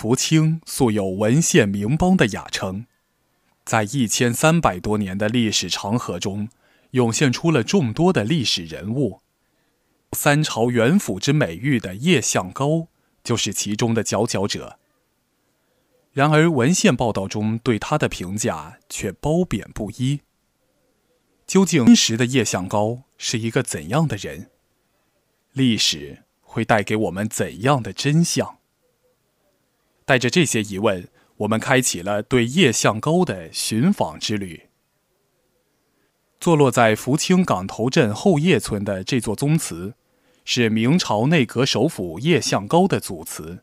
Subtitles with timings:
[0.00, 2.86] 福清素有文献名邦的雅称，
[3.64, 6.48] 在一千三百多年的历史长河中，
[6.92, 9.22] 涌现出了众多的历史人物。
[10.12, 12.86] 三朝元辅之美誉的叶向高
[13.24, 14.78] 就是其中的佼佼者。
[16.12, 20.20] 然而，文献报道中对他的评价却褒贬不一。
[21.44, 24.48] 究竟真实的叶向高是一个怎样的人？
[25.54, 28.57] 历史会带给我们怎样的真相？
[30.08, 31.06] 带着这些疑问，
[31.36, 34.62] 我们开启了对叶向高的寻访之旅。
[36.40, 39.92] 坐落在福清港头镇后叶村的这座宗祠，
[40.46, 43.62] 是明朝内阁首辅叶向高的祖祠，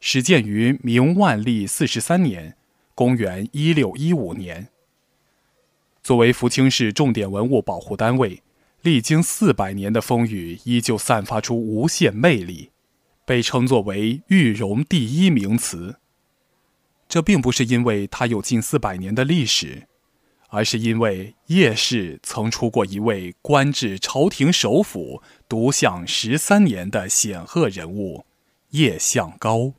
[0.00, 2.56] 始建于明万历四十三年
[2.96, 4.68] （公元一六一五年）。
[6.02, 8.42] 作为福清市重点文物保护单位，
[8.80, 12.70] 历经四百年的风雨，依旧散发出无限魅力，
[13.24, 15.96] 被称作为“玉容第一名词”。
[17.08, 19.88] 这并不是因为它有近四百年的历史。
[20.54, 28.26] 而是因为叶氏曾出过一位官至朝廷首辅、独享十三年的显赫人物
[28.72, 29.72] 叶向高。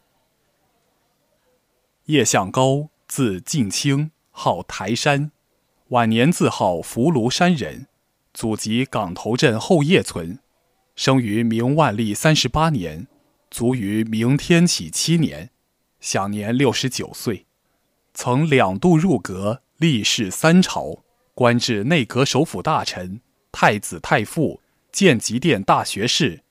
[2.05, 5.31] 叶向高字敬清，号台山，
[5.89, 7.85] 晚年自号福庐山人，
[8.33, 10.39] 祖籍港头镇后叶村，
[10.95, 13.05] 生于明万历三十八年，
[13.53, 15.51] 卒于明天启七年，
[15.99, 17.45] 享年六十九岁，
[18.11, 19.61] 曾两度入阁。
[19.77, 21.03] 历仕三朝，
[21.35, 23.19] 官至内阁首辅大臣、
[23.51, 26.41] 太子太傅、建极殿大学士，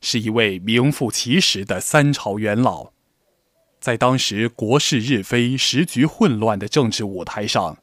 [0.00, 2.92] 是一位名副其实的三朝元老，
[3.78, 7.78] 在当时国事日非、时局混乱的政治舞台上，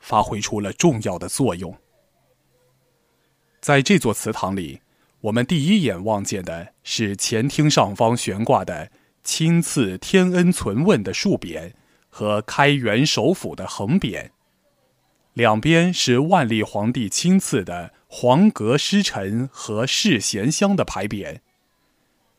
[0.00, 1.76] 发挥出了重要的作用。
[3.60, 4.80] 在这座祠堂里，
[5.22, 8.92] 我们第一眼望见的是前厅上方悬挂的
[9.24, 11.72] “亲赐天恩存问”的竖匾
[12.08, 14.30] 和“开元首府”的横匾。
[15.34, 21.38] 两边是万历皇帝亲赐的皇格师臣和世贤香的牌匾，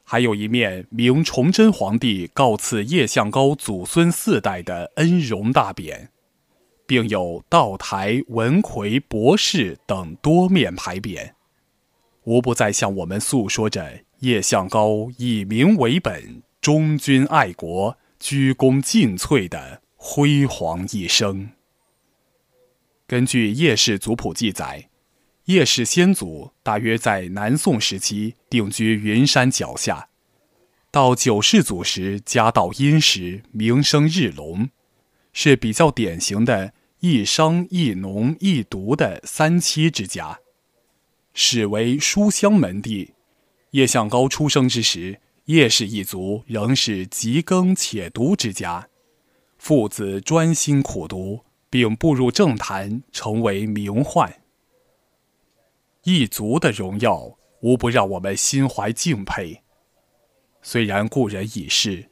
[0.05, 6.07] 还有一面明崇祯皇帝告赐叶向高祖孙四代的恩荣大匾，
[6.87, 11.31] 并有道台、文魁、博士等多面牌匾，
[12.29, 21.49] 无不在向我们诉说着叶向高以民为本、忠君爱国、鞠躬尽瘁的辉煌一生。
[23.07, 24.89] 根据叶氏族谱记载，
[25.45, 30.09] 叶氏先祖大约在南宋时期定居云山脚下，
[30.91, 34.69] 到九世祖时家道殷实，名声日隆，
[35.33, 40.37] 是比较典型的一商一农一读的三妻之家，
[41.41, 43.13] 始为书香门第。
[43.71, 48.89] 叶向高出生之时，叶氏一族仍是极耕且读之家，
[49.57, 51.45] 父子专心苦读。
[51.69, 54.33] 并步入政坛，成为名宦。
[56.03, 59.61] 一族的荣耀，无不让我们心怀敬佩。
[60.63, 62.09] 虽然故人已逝，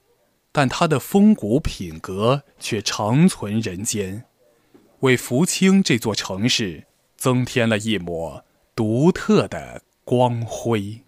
[0.52, 4.26] 但他的风骨品格却长存人间，
[5.00, 6.86] 为福清这座城市
[7.18, 8.46] 增添了一抹
[8.78, 11.02] 独特的光辉。